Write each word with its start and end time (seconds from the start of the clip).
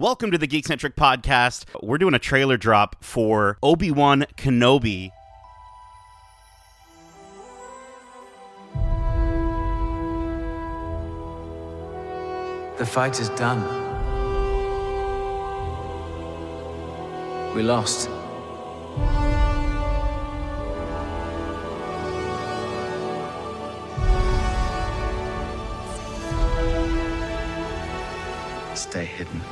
Welcome 0.00 0.30
to 0.30 0.38
the 0.38 0.48
Geekcentric 0.48 0.94
Podcast. 0.94 1.66
We're 1.82 1.98
doing 1.98 2.14
a 2.14 2.18
trailer 2.18 2.56
drop 2.56 3.04
for 3.04 3.58
Obi 3.62 3.90
Wan 3.90 4.24
Kenobi. 4.38 5.10
The 12.78 12.86
fight 12.86 13.20
is 13.20 13.28
done. 13.28 13.60
We 17.54 17.60
lost. 17.62 18.08
Stay 28.74 29.04
hidden. 29.04 29.42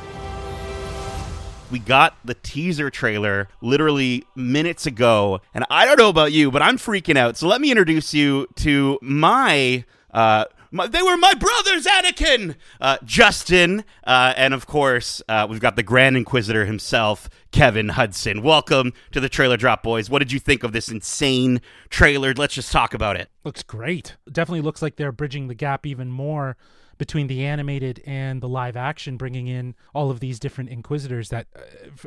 We 1.71 1.77
got 1.77 2.15
the 2.25 2.33
teaser 2.33 2.89
trailer 2.89 3.47
literally 3.61 4.25
minutes 4.35 4.87
ago, 4.87 5.41
and 5.53 5.63
I 5.69 5.85
don't 5.85 5.99
know 5.99 6.09
about 6.09 6.31
you, 6.31 6.49
but 6.49 6.63
I'm 6.63 6.77
freaking 6.77 7.15
out. 7.15 7.37
So 7.37 7.47
let 7.47 7.61
me 7.61 7.69
introduce 7.69 8.11
you 8.11 8.47
to 8.57 8.97
my. 9.03 9.85
Uh, 10.11 10.45
my, 10.71 10.87
they 10.87 11.01
were 11.01 11.17
my 11.17 11.33
brothers, 11.33 11.85
Anakin, 11.85 12.55
uh, 12.79 12.97
Justin, 13.03 13.83
uh, 14.03 14.33
and 14.37 14.53
of 14.53 14.67
course 14.67 15.21
uh, 15.27 15.47
we've 15.49 15.59
got 15.59 15.75
the 15.75 15.83
Grand 15.83 16.15
Inquisitor 16.15 16.65
himself, 16.65 17.29
Kevin 17.51 17.89
Hudson. 17.89 18.41
Welcome 18.43 18.93
to 19.11 19.19
the 19.19 19.29
Trailer 19.29 19.57
Drop 19.57 19.81
Boys. 19.81 20.09
What 20.09 20.19
did 20.19 20.31
you 20.31 20.39
think 20.39 20.63
of 20.63 20.71
this 20.71 20.89
insane 20.89 21.61
trailer? 21.89 22.33
Let's 22.33 22.53
just 22.53 22.71
talk 22.71 22.93
about 22.93 23.15
it. 23.15 23.29
Looks 23.49 23.63
great. 23.63 24.15
Definitely 24.31 24.61
looks 24.61 24.83
like 24.83 24.97
they're 24.97 25.11
bridging 25.11 25.47
the 25.47 25.55
gap 25.55 25.87
even 25.87 26.11
more 26.11 26.55
between 26.99 27.25
the 27.25 27.43
animated 27.43 27.99
and 28.05 28.41
the 28.43 28.47
live 28.47 28.77
action, 28.77 29.17
bringing 29.17 29.47
in 29.47 29.73
all 29.91 30.11
of 30.11 30.19
these 30.19 30.37
different 30.37 30.69
Inquisitors 30.69 31.29
that, 31.29 31.47
uh, 31.55 31.61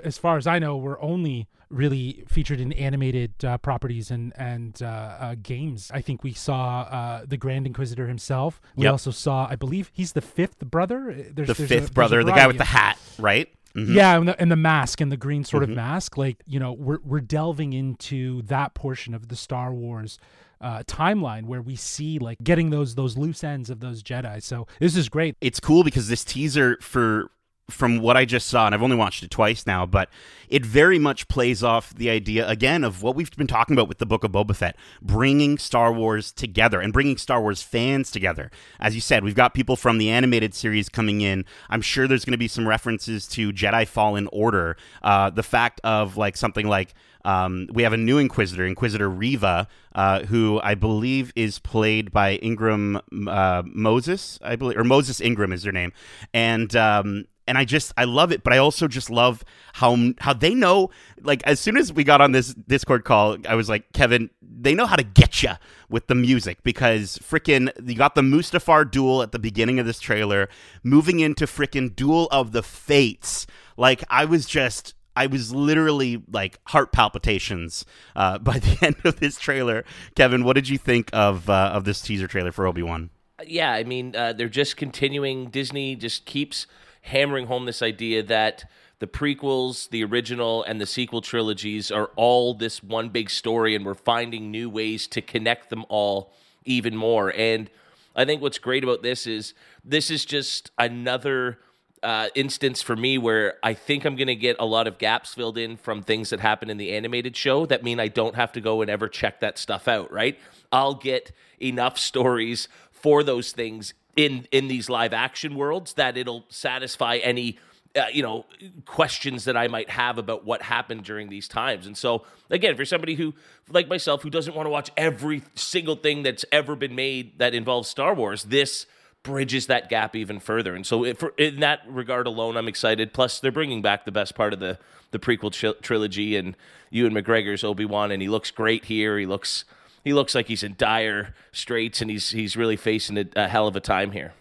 as 0.05 0.19
far 0.19 0.37
as 0.37 0.47
I 0.47 0.61
know, 0.61 0.77
were 0.77 1.03
only 1.03 1.49
really 1.69 2.23
featured 2.29 2.61
in 2.61 2.73
animated 2.75 3.45
uh, 3.45 3.59
properties 3.59 4.09
and 4.13 4.33
and 4.37 4.81
uh, 4.83 4.87
uh, 4.87 5.35
games. 5.43 5.91
I 5.93 6.01
think 6.01 6.23
we 6.23 6.33
saw 6.33 6.83
uh, 6.83 7.25
the 7.27 7.37
Grand 7.37 7.67
Inquisitor 7.67 8.07
himself. 8.07 8.61
We 8.77 8.85
Yep. 8.85 8.93
also 8.93 9.11
saw, 9.11 9.49
I 9.51 9.57
believe, 9.57 9.91
he's 9.93 10.13
the 10.13 10.21
fifth 10.21 10.61
brother. 10.61 11.13
There's, 11.35 11.49
The 11.49 11.55
there's 11.55 11.69
fifth 11.69 11.91
a 11.91 11.93
brother, 11.93 12.23
the 12.23 12.31
guy 12.31 12.47
with 12.47 12.59
the 12.59 12.65
hat, 12.67 12.99
right? 13.19 13.49
Mhm. 13.75 13.95
yeah, 13.97 14.17
and 14.17 14.29
the, 14.29 14.41
and 14.41 14.49
the 14.53 14.57
mask 14.57 15.01
and 15.01 15.11
the 15.11 15.17
green 15.17 15.43
sort 15.43 15.65
Mm-hmm. 15.65 15.73
of 15.73 15.77
mask, 15.77 16.17
like 16.17 16.37
you 16.47 16.61
know, 16.61 16.73
we're 16.73 16.99
we're 17.03 17.21
delving 17.21 17.73
into 17.73 18.43
that 18.43 18.75
portion 18.75 19.13
of 19.13 19.27
the 19.27 19.35
Star 19.37 19.73
Wars 19.73 20.19
uh, 20.63 20.83
timeline 20.87 21.45
where 21.45 21.61
we 21.61 21.77
see 21.77 22.19
like 22.19 22.39
getting 22.43 22.71
those 22.71 22.95
those 22.95 23.17
loose 23.19 23.45
ends 23.45 23.69
of 23.71 23.81
those 23.81 24.03
Jedi. 24.03 24.43
So 24.43 24.67
this 24.79 24.97
is 24.97 25.09
great. 25.09 25.37
it's 25.41 25.61
cool 25.61 25.85
because 25.85 26.09
this 26.09 26.25
teaser 26.25 26.79
for 26.81 27.31
from 27.71 28.01
what 28.01 28.17
I 28.17 28.25
just 28.25 28.49
saw, 28.49 28.67
and 28.67 28.75
I've 28.75 28.83
only 28.83 28.97
watched 28.97 29.23
it 29.23 29.31
twice 29.31 29.67
now, 29.67 29.87
but 29.87 30.09
it 30.49 30.67
very 30.67 30.99
much 30.99 31.29
plays 31.29 31.63
off 31.65 31.95
the 31.95 32.11
idea 32.11 32.47
again 32.47 32.85
of 32.85 33.03
what 33.03 33.17
we've 33.17 33.31
been 33.37 33.47
talking 33.47 33.75
about 33.75 33.89
with 33.89 33.99
the 33.99 34.07
Book 34.07 34.25
of 34.25 34.33
Boba 34.33 34.55
Fett, 34.55 34.77
bringing 35.01 35.57
Star 35.57 35.93
Wars 35.93 36.33
together 36.33 36.81
and 36.81 36.93
bringing 36.93 37.17
Star 37.17 37.41
Wars 37.41 37.63
fans 37.63 38.11
together. 38.11 38.51
As 38.79 38.95
you 38.95 39.01
said, 39.01 39.25
we've 39.25 39.35
got 39.35 39.55
people 39.55 39.77
from 39.77 39.99
the 39.99 40.11
animated 40.11 40.55
series 40.55 40.89
coming 40.89 41.21
in. 41.23 41.45
I'm 41.71 41.81
sure 41.81 42.07
there's 42.07 42.25
going 42.25 42.33
to 42.33 42.39
be 42.39 42.49
some 42.49 42.69
references 42.69 43.27
to 43.29 43.53
Jedi 43.53 43.87
Fallen 43.87 44.29
Order. 44.33 44.77
Uh, 45.03 45.31
the 45.31 45.43
fact 45.43 45.81
of 45.85 46.17
like 46.17 46.37
something 46.37 46.69
like 46.69 46.95
um, 47.25 47.69
we 47.73 47.83
have 47.85 47.93
a 47.93 47.97
new 47.97 48.19
Inquisitor, 48.19 48.67
Inquisitor 48.67 49.09
Reva, 49.09 49.69
uh, 49.95 50.25
who 50.25 50.61
I 50.63 50.75
believe 50.75 51.33
is 51.37 51.59
played 51.59 52.13
by 52.13 52.37
Ingram 52.37 53.01
uh, 53.29 53.63
Moses, 53.65 54.39
I 54.43 54.57
believe, 54.57 54.77
or 54.77 54.85
Moses 54.85 55.21
Ingram 55.21 55.53
is 55.53 55.65
her 55.65 55.73
name, 55.73 55.93
and 56.35 56.75
um, 56.75 57.27
and 57.47 57.59
I 57.59 57.65
just 57.65 57.93
I 57.97 58.05
love 58.05 58.33
it, 58.33 58.43
but 58.43 58.53
I 58.53 58.59
also 58.59 58.89
just 58.89 59.11
love 59.11 59.45
how 59.75 59.97
how 60.21 60.33
they 60.33 60.55
know. 60.55 60.91
Like 61.21 61.43
as 61.45 61.61
soon 61.61 61.77
as 61.77 61.93
we 61.93 62.05
got 62.05 62.21
on 62.21 62.33
this 62.33 62.55
Discord 62.55 63.05
call, 63.05 63.37
I 63.49 63.55
was 63.55 63.69
like, 63.69 63.93
Kevin, 63.93 64.31
they 64.41 64.75
know 64.75 64.87
how 64.87 64.97
to 64.97 65.03
get 65.03 65.43
you 65.43 65.53
with 65.89 66.07
the 66.07 66.15
music 66.15 66.63
because 66.63 67.19
freaking 67.19 67.71
you 67.89 67.97
got 67.97 68.15
the 68.15 68.23
Mustafar 68.23 68.91
duel 68.91 69.23
at 69.23 69.33
the 69.33 69.39
beginning 69.39 69.79
of 69.79 69.87
this 69.87 70.01
trailer, 70.01 70.49
moving 70.83 71.21
into 71.21 71.47
freaking 71.47 71.95
Duel 71.95 72.29
of 72.31 72.53
the 72.53 72.63
Fates. 72.63 73.47
Like 73.77 74.05
I 74.09 74.25
was 74.25 74.47
just. 74.47 74.95
I 75.15 75.27
was 75.27 75.53
literally 75.53 76.23
like 76.33 76.59
heart 76.69 76.91
palpitations 76.91 77.85
uh, 78.17 78.39
by 78.39 78.59
the 78.59 78.79
end 78.81 78.97
of 79.05 79.21
this 79.21 79.39
trailer. 79.39 79.85
Kevin, 80.17 80.43
what 80.43 80.55
did 80.55 80.71
you 80.71 80.79
think 80.79 81.11
of 81.13 81.51
uh, 81.51 81.71
of 81.75 81.85
this 81.85 82.01
teaser 82.01 82.27
trailer 82.27 82.51
for 82.51 82.67
Obi 82.67 82.83
Wan? 82.83 83.11
yeah, 83.47 83.73
I 83.73 83.85
mean, 83.85 84.15
uh, 84.15 84.33
they're 84.33 84.49
just 84.49 84.77
continuing. 84.77 85.47
Disney 85.51 85.97
just 85.97 86.25
keeps 86.25 86.67
hammering 87.03 87.47
home 87.47 87.67
this 87.67 87.83
idea 87.83 88.23
that 88.23 88.65
the 88.99 89.07
prequels, 89.07 89.89
the 89.91 90.05
original, 90.05 90.63
and 90.63 90.81
the 90.81 90.87
sequel 90.87 91.21
trilogies 91.21 91.91
are 91.91 92.11
all 92.17 92.55
this 92.55 92.83
one 92.83 93.09
big 93.09 93.31
story, 93.31 93.75
and 93.75 93.85
we're 93.85 93.95
finding 93.95 94.51
new 94.51 94.71
ways 94.71 95.07
to 95.09 95.21
connect 95.21 95.71
them 95.71 95.85
all 95.89 96.33
even 96.65 96.97
more. 96.97 97.33
And 97.37 97.69
I 98.15 98.25
think 98.25 98.41
what's 98.41 98.59
great 98.59 98.85
about 98.85 99.03
this 99.03 99.27
is 99.27 99.55
this 99.85 100.11
is 100.11 100.25
just 100.25 100.71
another 100.79 101.59
uh, 102.03 102.29
instance 102.35 102.83
for 102.83 102.97
me 102.97 103.17
where 103.19 103.55
I 103.63 103.75
think 103.75 104.05
I'm 104.05 104.17
going 104.17 104.29
to 104.29 104.37
get 104.37 104.57
a 104.59 104.67
lot 104.67 104.87
of 104.87 104.99
gaps 104.99 105.35
filled 105.35 105.57
in 105.57 105.77
from 105.77 106.03
things 106.03 106.31
that 106.31 106.41
happen 106.41 106.69
in 106.69 106.77
the 106.77 106.93
animated 106.93 107.37
show 107.37 107.65
that 107.67 107.85
mean 107.85 108.01
I 108.01 108.09
don't 108.09 108.35
have 108.35 108.53
to 108.53 108.61
go 108.61 108.83
and 108.83 108.91
ever 108.91 109.09
check 109.09 109.41
that 109.41 109.59
stuff 109.59 109.87
out, 109.89 110.13
right? 110.13 110.39
I'll 110.73 110.95
get 110.95 111.33
enough 111.61 111.99
stories 111.99 112.69
for 112.91 113.23
those 113.23 113.53
things 113.53 113.95
in 114.17 114.47
in 114.51 114.69
these 114.69 114.89
live 114.89 115.13
action 115.13 115.55
worlds 115.55 115.95
that 115.95 116.17
it'll 116.17 116.45
satisfy 116.49 117.17
any 117.17 117.59
uh, 117.97 118.07
you 118.13 118.23
know 118.23 118.47
questions 118.87 119.45
that 119.45 119.57
I 119.57 119.69
might 119.69 119.91
have 119.91 120.19
about 120.19 120.45
what 120.45 120.63
happened 120.63 121.05
during 121.05 121.29
these 121.29 121.49
times. 121.49 121.87
And 121.87 121.97
so 121.97 122.25
again, 122.51 122.77
for 122.77 122.85
somebody 122.85 123.15
who 123.15 123.35
like 123.71 123.89
myself 123.89 124.23
who 124.23 124.31
doesn't 124.31 124.55
want 124.55 124.67
to 124.67 124.71
watch 124.71 124.91
every 124.97 125.43
single 125.55 125.97
thing 125.97 126.23
that's 126.23 126.45
ever 126.53 126.77
been 126.77 126.95
made 126.95 127.39
that 127.39 127.55
involves 127.55 127.89
Star 127.89 128.15
Wars, 128.15 128.45
this 128.45 128.87
bridges 129.23 129.67
that 129.69 129.89
gap 129.89 130.17
even 130.17 130.41
further. 130.41 130.75
And 130.75 130.87
so, 130.87 131.05
if, 131.05 131.23
in 131.39 131.61
that 131.61 131.81
regard 131.87 132.27
alone, 132.27 132.57
I'm 132.57 132.69
excited. 132.69 133.13
Plus, 133.13 133.39
they're 133.39 133.53
bringing 133.53 133.83
back 133.83 134.05
the 134.05 134.13
best 134.13 134.35
part 134.35 134.53
of 134.53 134.61
the 134.61 134.79
the 135.13 135.19
prequel 135.19 135.53
tri- 135.53 135.75
trilogy 135.83 136.37
and 136.37 136.57
Ewan 136.91 137.13
McGregor's 137.13 137.63
Obi 137.63 137.85
Wan, 137.85 138.11
and 138.11 138.21
he 138.23 138.29
looks 138.29 138.51
great 138.51 138.87
here. 138.87 139.19
He 139.19 139.27
looks 139.27 139.65
he 140.05 140.13
looks 140.13 140.35
like 140.35 140.49
he's 140.49 140.63
in 140.63 140.75
dire 140.77 141.35
straits, 141.53 142.01
and 142.01 142.11
he's 142.11 142.31
he's 142.31 142.57
really 142.57 142.77
facing 142.77 143.19
a, 143.19 143.25
a 143.37 143.49
hell 143.49 143.67
of 143.67 143.77
a 143.77 143.81
time 143.81 144.13
here. 144.13 144.33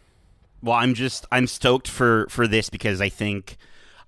Well, 0.62 0.76
I'm 0.76 0.94
just 0.94 1.26
I'm 1.32 1.48
stoked 1.48 1.88
for 1.88 2.28
for 2.30 2.48
this 2.48 2.70
because 2.70 3.02
I 3.02 3.10
think 3.10 3.58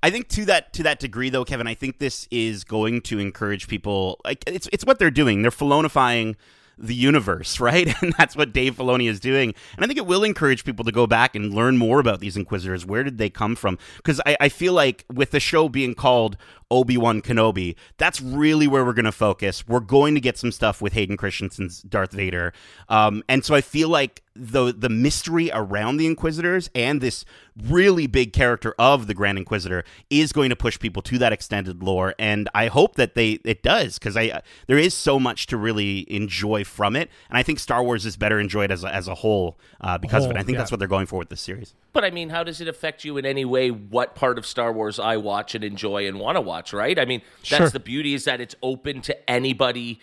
I 0.02 0.10
think 0.10 0.28
to 0.30 0.46
that 0.46 0.74
to 0.74 0.84
that 0.84 1.00
degree 1.00 1.30
though, 1.30 1.46
Kevin, 1.46 1.68
I 1.68 1.76
think 1.76 2.00
this 2.00 2.28
is 2.30 2.64
going 2.64 3.02
to 3.04 3.20
encourage 3.20 3.68
people 3.68 4.20
like 4.26 4.44
it's 4.48 4.68
it's 4.74 4.86
what 4.86 5.00
they're 5.00 5.12
doing. 5.12 5.42
They're 5.42 5.52
Filonifying 5.52 6.36
the 6.78 6.96
universe, 6.96 7.60
right? 7.60 7.94
And 8.02 8.14
that's 8.18 8.36
what 8.36 8.54
Dave 8.54 8.76
Filoni 8.76 9.10
is 9.10 9.20
doing. 9.20 9.54
And 9.76 9.84
I 9.84 9.88
think 9.88 9.98
it 9.98 10.06
will 10.06 10.24
encourage 10.24 10.66
people 10.66 10.86
to 10.86 10.92
go 10.92 11.08
back 11.08 11.36
and 11.36 11.54
learn 11.54 11.78
more 11.78 12.00
about 12.00 12.20
these 12.20 12.38
Inquisitors. 12.38 12.86
Where 12.86 13.04
did 13.04 13.18
they 13.18 13.30
come 13.30 13.56
from? 13.56 13.78
Because 13.98 14.20
I, 14.26 14.36
I 14.40 14.50
feel 14.50 14.74
like 14.74 15.06
with 15.12 15.32
the 15.32 15.40
show 15.40 15.70
being 15.70 15.96
called 15.96 16.38
Obi 16.72 16.98
Wan 16.98 17.22
Kenobi, 17.22 17.76
that's 17.98 18.20
really 18.20 18.68
where 18.68 18.84
we're 18.84 18.94
going 18.94 19.06
to 19.06 19.12
focus. 19.12 19.68
We're 19.68 19.80
going 19.80 20.16
to 20.16 20.22
get 20.22 20.38
some 20.38 20.52
stuff 20.52 20.82
with 20.82 20.94
Hayden 20.94 21.18
Christensen's 21.18 21.82
Darth 21.82 22.12
Vader, 22.12 22.54
um, 22.90 23.24
and 23.30 23.46
so 23.46 23.54
I 23.54 23.62
feel 23.62 23.90
like 23.90 24.24
the 24.36 24.74
the 24.74 24.90
mystery 24.90 25.52
around 25.54 25.98
the 25.98 26.08
Inquisitors 26.08 26.70
and 26.74 27.02
this 27.02 27.24
really 27.62 28.08
big 28.08 28.34
character 28.34 28.74
of 28.80 29.06
the 29.06 29.14
Grand 29.14 29.38
Inquisitor 29.38 29.84
is 30.10 30.34
going 30.34 30.50
to 30.50 30.56
push 30.56 30.80
people 30.80 31.04
to 31.04 31.18
that 31.20 31.32
extended 31.32 31.84
lore, 31.84 32.16
and 32.18 32.50
I 32.56 32.68
hope 32.68 32.96
that 32.96 33.14
they 33.14 33.34
it 33.44 33.62
does 33.62 34.00
because 34.00 34.18
I 34.18 34.42
there 34.68 34.78
is 34.78 34.94
so 34.94 35.20
much 35.20 35.46
to 35.48 35.58
really 35.58 36.12
enjoy 36.12 36.64
from 36.64 36.96
it, 36.96 37.10
and 37.30 37.38
I 37.38 37.44
think 37.44 37.60
Star 37.60 37.84
Wars 37.84 38.06
is 38.06 38.18
better 38.18 38.40
enjoyed 38.40 38.72
as 38.72 38.84
a, 38.84 38.94
as 38.94 39.08
a 39.08 39.16
whole 39.16 39.60
uh, 39.82 39.98
because 39.98 40.26
of 40.26 40.32
it. 40.32 40.38
I 40.38 40.44
think 40.44 40.56
yeah. 40.56 40.60
that's 40.60 40.72
what 40.72 40.80
they're 40.80 40.88
going 40.88 41.06
for 41.06 41.20
with 41.20 41.30
this 41.30 41.42
series. 41.42 41.76
But 41.92 42.04
I 42.04 42.10
mean, 42.10 42.30
how 42.30 42.44
does 42.44 42.60
it 42.60 42.68
affect 42.68 43.04
you 43.06 43.18
in 43.18 43.26
any 43.26 43.46
way? 43.46 43.70
What 43.70 44.16
part 44.16 44.40
of 44.40 44.46
Star 44.48 44.74
Wars 44.74 45.00
I 45.00 45.18
watch 45.18 45.54
and 45.54 45.64
enjoy 45.64 46.08
and 46.08 46.20
want 46.20 46.38
to 46.38 46.42
watch? 46.42 46.74
Right? 46.74 46.98
I 46.98 47.06
mean, 47.06 47.22
that's 47.50 47.64
Sure. 47.64 47.70
the 47.70 47.80
beauty 47.80 48.16
is 48.16 48.26
that 48.26 48.42
it's 48.42 48.56
open 48.64 49.02
to 49.02 49.30
anybody 49.30 50.00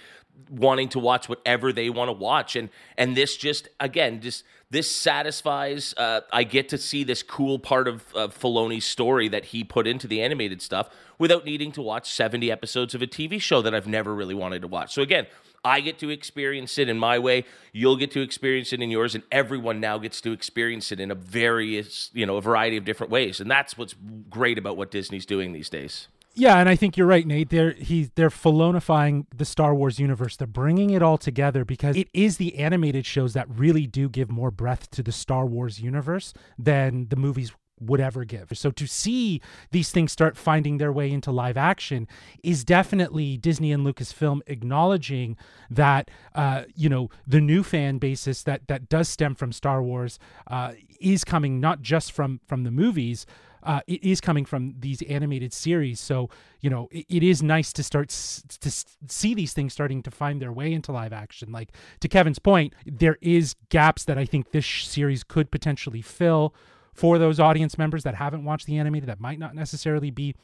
wanting 0.48 0.88
to 0.90 0.98
watch 0.98 1.28
whatever 1.28 1.72
they 1.72 1.90
want 1.90 2.08
to 2.08 2.12
watch, 2.12 2.56
and 2.56 2.68
and 2.96 3.16
this 3.16 3.36
just 3.36 3.68
again 3.78 4.20
just 4.20 4.44
this 4.70 4.90
satisfies. 4.90 5.94
Uh, 5.96 6.20
I 6.32 6.44
get 6.44 6.68
to 6.70 6.78
see 6.78 7.04
this 7.04 7.22
cool 7.22 7.58
part 7.58 7.88
of 7.88 8.04
uh, 8.14 8.28
Filoni's 8.28 8.84
story 8.84 9.28
that 9.28 9.46
he 9.46 9.64
put 9.64 9.86
into 9.86 10.06
the 10.06 10.22
animated 10.22 10.62
stuff 10.62 10.88
without 11.18 11.44
needing 11.44 11.72
to 11.72 11.82
watch 11.82 12.10
seventy 12.10 12.50
episodes 12.50 12.94
of 12.94 13.02
a 13.02 13.06
TV 13.06 13.40
show 13.40 13.62
that 13.62 13.74
I've 13.74 13.88
never 13.88 14.14
really 14.14 14.34
wanted 14.34 14.62
to 14.62 14.68
watch. 14.68 14.94
So 14.94 15.02
again. 15.02 15.26
I 15.62 15.80
get 15.82 15.98
to 15.98 16.08
experience 16.08 16.78
it 16.78 16.88
in 16.88 16.98
my 16.98 17.18
way. 17.18 17.44
You'll 17.74 17.96
get 17.96 18.10
to 18.12 18.22
experience 18.22 18.72
it 18.72 18.80
in 18.80 18.90
yours, 18.90 19.14
and 19.14 19.22
everyone 19.30 19.78
now 19.78 19.98
gets 19.98 20.22
to 20.22 20.32
experience 20.32 20.90
it 20.90 21.00
in 21.00 21.10
a 21.10 21.14
various, 21.14 22.08
you 22.14 22.24
know, 22.24 22.38
a 22.38 22.40
variety 22.40 22.78
of 22.78 22.86
different 22.86 23.12
ways. 23.12 23.40
And 23.40 23.50
that's 23.50 23.76
what's 23.76 23.94
great 24.30 24.56
about 24.56 24.78
what 24.78 24.90
Disney's 24.90 25.26
doing 25.26 25.52
these 25.52 25.68
days. 25.68 26.08
Yeah, 26.40 26.56
and 26.56 26.70
I 26.70 26.74
think 26.74 26.96
you're 26.96 27.06
right, 27.06 27.26
Nate. 27.26 27.50
They're 27.50 27.72
he 27.72 28.08
they're 28.14 28.30
Filonifying 28.30 29.26
the 29.36 29.44
Star 29.44 29.74
Wars 29.74 29.98
universe. 29.98 30.38
They're 30.38 30.46
bringing 30.46 30.88
it 30.88 31.02
all 31.02 31.18
together 31.18 31.66
because 31.66 31.94
it 31.94 32.08
is 32.14 32.38
the 32.38 32.56
animated 32.56 33.04
shows 33.04 33.34
that 33.34 33.46
really 33.50 33.86
do 33.86 34.08
give 34.08 34.30
more 34.30 34.50
breadth 34.50 34.90
to 34.92 35.02
the 35.02 35.12
Star 35.12 35.44
Wars 35.44 35.82
universe 35.82 36.32
than 36.58 37.08
the 37.10 37.16
movies 37.16 37.52
would 37.78 38.00
ever 38.00 38.24
give. 38.24 38.48
So 38.54 38.70
to 38.70 38.86
see 38.86 39.42
these 39.70 39.90
things 39.90 40.12
start 40.12 40.38
finding 40.38 40.78
their 40.78 40.92
way 40.92 41.10
into 41.10 41.30
live 41.30 41.58
action 41.58 42.08
is 42.42 42.64
definitely 42.64 43.36
Disney 43.36 43.70
and 43.70 43.86
Lucasfilm 43.86 44.40
acknowledging 44.46 45.36
that 45.68 46.10
uh, 46.34 46.62
you 46.74 46.88
know 46.88 47.10
the 47.26 47.42
new 47.42 47.62
fan 47.62 47.98
basis 47.98 48.42
that 48.44 48.66
that 48.68 48.88
does 48.88 49.10
stem 49.10 49.34
from 49.34 49.52
Star 49.52 49.82
Wars 49.82 50.18
uh, 50.46 50.72
is 51.02 51.22
coming 51.22 51.60
not 51.60 51.82
just 51.82 52.12
from 52.12 52.40
from 52.46 52.64
the 52.64 52.70
movies. 52.70 53.26
Uh, 53.62 53.80
it 53.86 54.02
is 54.02 54.20
coming 54.20 54.44
from 54.44 54.74
these 54.78 55.02
animated 55.02 55.52
series, 55.52 56.00
so 56.00 56.30
you 56.60 56.70
know 56.70 56.88
it, 56.90 57.06
it 57.08 57.22
is 57.22 57.42
nice 57.42 57.72
to 57.74 57.82
start 57.82 58.10
s- 58.10 58.42
to 58.60 58.68
s- 58.68 58.84
see 59.08 59.34
these 59.34 59.52
things 59.52 59.72
starting 59.72 60.02
to 60.02 60.10
find 60.10 60.40
their 60.40 60.52
way 60.52 60.72
into 60.72 60.92
live 60.92 61.12
action. 61.12 61.52
Like 61.52 61.72
to 62.00 62.08
Kevin's 62.08 62.38
point, 62.38 62.74
there 62.86 63.18
is 63.20 63.54
gaps 63.68 64.04
that 64.06 64.16
I 64.18 64.24
think 64.24 64.50
this 64.52 64.64
sh- 64.64 64.86
series 64.86 65.22
could 65.24 65.50
potentially 65.50 66.02
fill 66.02 66.54
for 66.94 67.18
those 67.18 67.38
audience 67.38 67.78
members 67.78 68.02
that 68.04 68.14
haven't 68.14 68.44
watched 68.44 68.66
the 68.66 68.78
animated 68.78 69.08
that 69.08 69.20
might 69.20 69.38
not 69.38 69.54
necessarily 69.54 70.10
be 70.10 70.34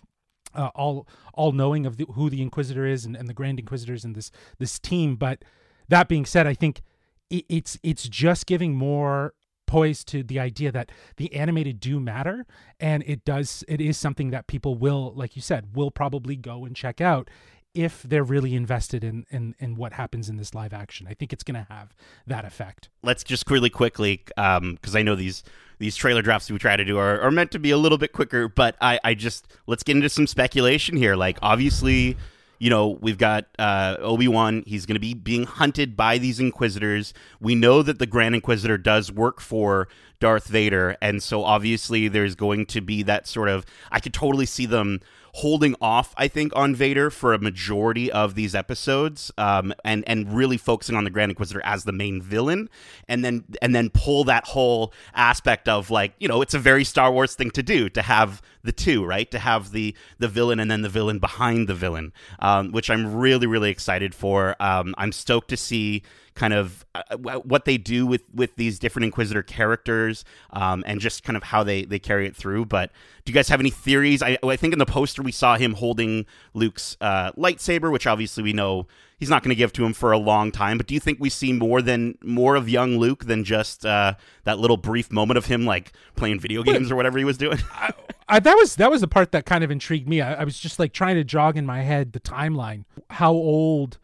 uh, 0.55 0.71
all 0.75 1.07
all 1.35 1.53
knowing 1.53 1.87
of 1.87 1.97
the, 1.97 2.05
who 2.15 2.31
the 2.31 2.43
Inquisitor 2.43 2.87
is 2.87 3.05
and, 3.05 3.17
and 3.17 3.29
the 3.29 3.35
Grand 3.35 3.59
Inquisitors 3.59 4.05
and 4.05 4.15
this 4.15 4.31
this 4.59 4.79
team. 4.79 5.17
But 5.17 5.45
that 5.89 6.09
being 6.09 6.25
said, 6.27 6.47
I 6.47 6.55
think 6.55 6.83
it, 7.31 7.45
it's 7.49 7.79
it's 7.83 8.09
just 8.09 8.47
giving 8.47 8.75
more 8.75 9.35
poise 9.67 10.05
to 10.05 10.23
the 10.23 10.39
idea 10.39 10.71
that 10.73 10.91
the 11.17 11.33
animated 11.35 11.81
do 11.81 12.01
matter 12.01 12.47
and 12.79 13.03
it 13.07 13.25
does 13.25 13.65
it 13.69 13.81
is 13.81 13.97
something 13.97 14.31
that 14.31 14.47
people 14.47 14.75
will 14.75 15.13
like 15.15 15.37
you 15.37 15.43
said 15.43 15.75
will 15.75 15.91
probably 15.91 16.37
go 16.37 16.65
and 16.65 16.77
check 16.77 17.01
out 17.01 17.29
if 17.77 18.03
they're 18.05 18.25
really 18.25 18.55
invested 18.55 19.05
in 19.05 19.27
in, 19.31 19.55
in 19.59 19.77
what 19.77 19.93
happens 19.93 20.31
in 20.31 20.37
this 20.39 20.55
live 20.55 20.73
action. 20.73 21.07
I 21.09 21.15
think 21.15 21.33
it's 21.33 21.45
going 21.45 21.63
to 21.63 21.71
have 21.71 21.95
that 22.27 22.47
effect. 22.47 22.89
Let's 23.03 23.23
just 23.23 23.51
really 23.51 23.69
quickly 23.69 24.23
because 24.25 24.57
um, 24.59 24.79
i 24.95 25.03
know 25.03 25.15
these 25.15 25.45
these 25.79 25.95
trailer 25.95 26.23
drafts 26.23 26.51
we 26.51 26.59
try 26.59 26.77
to 26.77 26.85
do 26.85 26.97
are, 26.97 27.21
are 27.21 27.31
meant 27.31 27.51
to 27.51 27.59
be 27.59 27.71
a 27.71 27.77
little 27.77 27.99
bit 27.99 28.13
quicker 28.13 28.49
but 28.49 28.77
i 28.81 28.99
i 29.05 29.13
just 29.13 29.47
let's 29.67 29.83
get 29.83 29.95
into 29.95 30.09
some 30.09 30.27
speculation 30.27 30.97
here. 30.97 31.15
Like 31.17 31.39
obviously 31.43 32.17
you 32.59 32.71
know 32.71 32.99
we've 33.01 33.19
got 33.19 33.47
uh, 33.59 33.97
obi-wan 34.01 34.63
he's 34.67 34.87
going 34.87 34.95
to 34.95 35.01
be 35.01 35.15
being 35.15 35.45
hunted 35.45 35.97
by 35.97 36.19
these 36.19 36.41
inquisitors. 36.41 37.13
We 37.41 37.55
know 37.55 37.83
that 37.83 37.99
the 37.99 38.07
grand 38.07 38.35
inquisitor 38.35 38.79
does 38.79 39.13
work 39.13 39.41
for 39.41 39.89
darth 40.19 40.47
vader 40.47 40.97
and 41.03 41.23
so 41.23 41.45
obviously 41.45 42.09
there's 42.09 42.35
going 42.35 42.65
to 42.65 42.81
be 42.81 43.03
that 43.03 43.27
sort 43.27 43.51
of 43.51 43.67
i 43.93 44.01
could 44.01 44.15
totally 44.15 44.47
see 44.47 44.65
them 44.65 44.99
holding 45.37 45.77
off, 45.83 46.15
I 46.17 46.29
think, 46.29 46.57
on 46.57 46.75
Vader 46.75 47.11
for 47.11 47.35
a 47.35 47.39
majority 47.39 48.11
of 48.11 48.35
these 48.35 48.55
episodes, 48.55 49.31
um, 49.37 49.75
and 49.85 50.03
and 50.07 50.35
really 50.35 50.57
focusing 50.57 50.97
on 50.97 51.05
the 51.05 51.11
Grand 51.11 51.31
Inquisitor 51.31 51.61
as 51.63 51.85
the 51.85 51.93
main 51.93 52.23
villain, 52.23 52.71
and 53.07 53.23
then 53.23 53.45
and 53.61 53.75
then 53.75 53.91
pull 53.91 54.25
that 54.25 54.47
whole 54.47 54.95
aspect 55.15 55.69
of 55.69 55.91
like 55.91 56.15
you 56.19 56.27
know 56.27 56.41
it's 56.41 56.55
a 56.55 56.59
very 56.59 56.85
Star 56.85 57.13
Wars 57.13 57.35
thing 57.35 57.51
to 57.51 57.63
do 57.63 57.91
to 57.91 58.01
have 58.01 58.41
the 58.65 58.73
two 58.73 59.05
right 59.05 59.31
to 59.31 59.39
have 59.39 59.73
the 59.73 59.95
the 60.19 60.29
villain 60.29 60.59
and 60.59 60.71
then 60.71 60.81
the 60.81 60.89
villain 60.89 61.19
behind 61.19 61.69
the 61.69 61.75
villain, 61.75 62.15
um, 62.39 62.73
which 62.73 62.89
I'm 62.89 63.15
really 63.15 63.47
really 63.47 63.71
excited 63.71 64.15
for. 64.15 64.57
Um, 64.59 64.95
I'm 64.97 65.13
stoked 65.13 65.51
to 65.51 65.57
see 65.57 66.03
kind 66.37 66.53
of 66.55 66.85
uh, 66.95 67.17
what 67.17 67.65
they 67.65 67.77
do 67.77 68.07
with 68.07 68.23
with 68.33 68.55
these 68.57 68.79
different 68.79 69.07
inquisitor 69.07 69.43
characters 69.43 70.25
um, 70.51 70.85
and 70.87 71.01
just 71.01 71.25
kind 71.25 71.37
of 71.37 71.43
how 71.43 71.65
they 71.65 71.85
they 71.85 71.99
carry 71.99 72.27
it 72.27 72.37
through. 72.37 72.67
But 72.67 72.93
do 73.25 73.33
you 73.33 73.35
guys 73.35 73.49
have 73.49 73.59
any 73.59 73.71
theories? 73.71 74.23
I, 74.23 74.39
I 74.45 74.57
think 74.57 74.73
in 74.73 74.79
the 74.79 74.87
poster 74.87 75.23
we 75.23 75.33
saw 75.33 75.57
him 75.57 75.75
holding 75.75 76.27
luke's 76.55 76.97
uh, 77.01 77.33
lightsaber 77.33 77.91
which 77.91 78.07
obviously 78.07 78.45
we 78.45 78.53
know 78.53 78.87
he's 79.19 79.31
not 79.31 79.43
going 79.43 79.51
to 79.51 79.57
give 79.57 79.73
to 79.73 79.85
him 79.85 79.93
for 79.93 80.13
a 80.13 80.19
long 80.19 80.53
time. 80.53 80.77
But 80.77 80.87
do 80.87 80.95
you 80.95 81.01
think 81.01 81.19
we 81.21 81.31
see 81.31 81.53
more 81.53 81.83
than 81.83 82.19
more 82.23 82.57
of 82.57 82.69
young 82.69 82.99
luke 82.99 83.25
than 83.25 83.45
just 83.45 83.85
uh, 83.85 84.15
that 84.45 84.59
little 84.59 84.77
brief 84.77 85.11
moment 85.11 85.39
of 85.39 85.47
him 85.47 85.65
like 85.65 85.93
playing 86.15 86.41
video 86.41 86.63
games 86.63 86.91
or 86.91 86.97
whatever 86.97 87.19
he 87.19 87.25
was 87.25 87.39
doing? 87.39 87.59
I, 87.73 87.93
I, 88.29 88.41
that 88.41 88.55
was 88.55 88.77
that 88.77 88.91
was 88.91 89.01
the 89.01 89.09
part 89.09 89.33
that 89.33 89.47
kind 89.47 89.65
of 89.65 89.71
intrigued 89.71 90.09
me. 90.09 90.21
I, 90.21 90.35
I 90.35 90.45
was 90.45 90.59
just 90.59 90.79
like 90.79 90.93
trying 90.93 91.17
to 91.17 91.25
jog 91.25 91.57
in 91.57 91.67
my 91.67 91.83
head 91.83 92.13
the 92.13 92.21
timeline. 92.21 92.85
How 93.11 93.33
old 93.33 93.99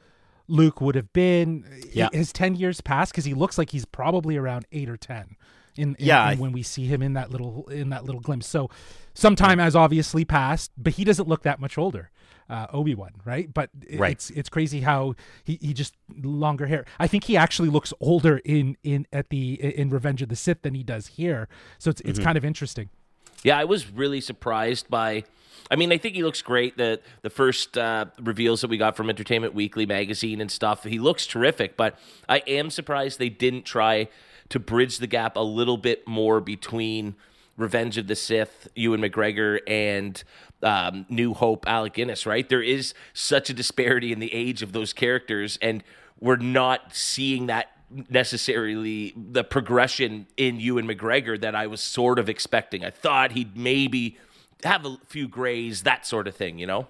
Luke 0.52 0.80
would 0.80 0.94
have 0.94 1.12
been. 1.12 1.64
Yeah. 1.92 2.08
Has 2.12 2.32
10 2.32 2.54
years 2.56 2.80
passed? 2.80 3.12
Because 3.12 3.24
he 3.24 3.34
looks 3.34 3.56
like 3.58 3.70
he's 3.70 3.84
probably 3.84 4.36
around 4.36 4.66
eight 4.72 4.88
or 4.88 4.96
10. 4.96 5.36
In, 5.76 5.94
in, 5.94 5.96
Yeah, 5.98 6.30
in 6.32 6.38
when 6.38 6.52
we 6.52 6.62
see 6.62 6.84
him 6.86 7.00
in 7.00 7.14
that 7.14 7.30
little 7.30 7.66
in 7.70 7.88
that 7.88 8.04
little 8.04 8.20
glimpse, 8.20 8.46
so 8.46 8.68
some 9.14 9.34
time 9.34 9.58
has 9.58 9.74
obviously 9.74 10.22
passed, 10.24 10.70
but 10.76 10.92
he 10.92 11.04
doesn't 11.04 11.26
look 11.26 11.44
that 11.44 11.60
much 11.60 11.78
older, 11.78 12.10
uh, 12.50 12.66
Obi 12.74 12.94
Wan, 12.94 13.12
right? 13.24 13.48
But 13.52 13.70
it- 13.88 13.98
Right. 13.98 14.12
it's 14.12 14.28
it's 14.30 14.50
crazy 14.50 14.82
how 14.82 15.14
he, 15.44 15.58
he 15.62 15.72
just 15.72 15.94
longer 16.22 16.66
hair. 16.66 16.84
I 16.98 17.06
think 17.06 17.24
he 17.24 17.38
actually 17.38 17.70
looks 17.70 17.94
older 18.00 18.36
in 18.44 18.76
in 18.82 19.06
at 19.14 19.30
the 19.30 19.54
in 19.54 19.88
Revenge 19.88 20.20
of 20.20 20.28
the 20.28 20.36
Sith 20.36 20.60
than 20.60 20.74
he 20.74 20.82
does 20.82 21.06
here, 21.06 21.48
so 21.78 21.88
it's 21.88 22.02
it's 22.02 22.18
kind 22.18 22.36
of 22.36 22.44
interesting. 22.44 22.90
Yeah, 23.42 23.58
I 23.58 23.64
was 23.64 23.90
really 23.90 24.20
surprised 24.20 24.88
by. 24.88 25.24
I 25.70 25.76
mean, 25.76 25.90
I 25.92 25.98
think 25.98 26.14
he 26.14 26.22
looks 26.22 26.42
great. 26.42 26.76
The 26.76 27.00
the 27.22 27.30
first 27.30 27.76
uh, 27.76 28.06
reveals 28.20 28.60
that 28.60 28.70
we 28.70 28.76
got 28.76 28.96
from 28.96 29.10
Entertainment 29.10 29.54
Weekly 29.54 29.86
magazine 29.86 30.40
and 30.40 30.50
stuff, 30.50 30.84
he 30.84 30.98
looks 30.98 31.26
terrific. 31.26 31.76
But 31.76 31.98
I 32.28 32.38
am 32.46 32.70
surprised 32.70 33.18
they 33.18 33.28
didn't 33.28 33.64
try 33.64 34.08
to 34.50 34.60
bridge 34.60 34.98
the 34.98 35.06
gap 35.06 35.36
a 35.36 35.40
little 35.40 35.76
bit 35.76 36.06
more 36.06 36.40
between 36.40 37.14
Revenge 37.56 37.98
of 37.98 38.06
the 38.06 38.16
Sith, 38.16 38.68
Ewan 38.74 39.00
McGregor, 39.00 39.60
and 39.66 40.22
um, 40.62 41.06
New 41.08 41.34
Hope, 41.34 41.66
Alec 41.66 41.94
Guinness. 41.94 42.26
Right? 42.26 42.48
There 42.48 42.62
is 42.62 42.94
such 43.12 43.50
a 43.50 43.54
disparity 43.54 44.12
in 44.12 44.20
the 44.20 44.32
age 44.32 44.62
of 44.62 44.72
those 44.72 44.92
characters, 44.92 45.58
and 45.60 45.82
we're 46.20 46.36
not 46.36 46.94
seeing 46.94 47.46
that 47.46 47.71
necessarily 48.08 49.14
the 49.16 49.44
progression 49.44 50.26
in 50.36 50.60
Ewan 50.60 50.86
McGregor 50.86 51.40
that 51.40 51.54
I 51.54 51.66
was 51.66 51.80
sort 51.80 52.18
of 52.18 52.28
expecting. 52.28 52.84
I 52.84 52.90
thought 52.90 53.32
he'd 53.32 53.56
maybe 53.56 54.18
have 54.64 54.84
a 54.84 54.96
few 55.06 55.28
grays, 55.28 55.82
that 55.82 56.06
sort 56.06 56.28
of 56.28 56.36
thing, 56.36 56.58
you 56.58 56.66
know? 56.66 56.86